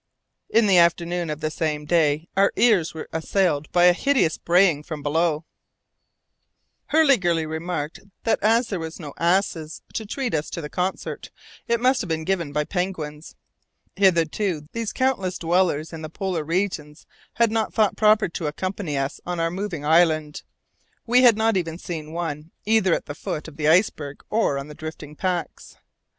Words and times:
In 0.49 0.65
the 0.65 0.79
afternoon 0.79 1.29
of 1.29 1.41
the 1.41 1.51
same 1.51 1.85
day 1.85 2.27
our 2.35 2.51
ears 2.55 2.95
were 2.95 3.07
assailed 3.13 3.71
by 3.71 3.83
a 3.83 3.93
hideous 3.93 4.35
braying 4.39 4.81
from 4.81 5.03
below. 5.03 5.45
Hurliguerly 6.87 7.45
remarked 7.45 7.99
that 8.23 8.39
as 8.41 8.69
there 8.69 8.79
were 8.79 8.89
no 8.97 9.13
asses 9.19 9.83
to 9.93 10.03
treat 10.07 10.33
us 10.33 10.49
to 10.49 10.59
the 10.59 10.71
concert, 10.71 11.29
it 11.67 11.79
must 11.79 12.07
be 12.07 12.23
given 12.25 12.51
by 12.51 12.63
penguins. 12.63 13.35
Hitherto 13.95 14.67
these 14.71 14.91
countless 14.91 15.37
dwellers 15.37 15.93
in 15.93 16.01
the 16.01 16.09
polar 16.09 16.43
regions 16.43 17.05
had 17.33 17.51
not 17.51 17.71
thought 17.71 17.95
proper 17.95 18.27
to 18.27 18.47
accompany 18.47 18.97
us 18.97 19.21
on 19.23 19.39
our 19.39 19.51
moving 19.51 19.85
island; 19.85 20.41
we 21.05 21.21
had 21.21 21.37
not 21.37 21.53
seen 21.53 22.05
even 22.05 22.11
one, 22.11 22.49
either 22.65 22.95
at 22.95 23.05
the 23.05 23.13
foot 23.13 23.47
of 23.47 23.55
the 23.55 23.67
iceberg 23.67 24.23
or 24.31 24.57
on 24.57 24.67
the 24.67 24.73
drifting 24.73 25.15
packs. 25.15 25.77